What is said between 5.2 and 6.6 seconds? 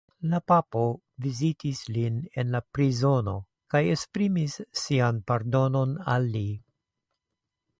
pardonon al li.